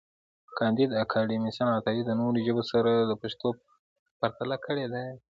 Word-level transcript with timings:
کانديد 0.57 0.89
اکاډميسن 1.03 1.67
عطایي 1.77 2.01
د 2.05 2.11
نورو 2.19 2.37
ژبو 2.45 2.63
سره 2.71 2.91
د 3.09 3.11
پښتو 3.21 3.47
پرتله 4.19 4.57
کړې 4.65 4.85
ده. 4.93 5.03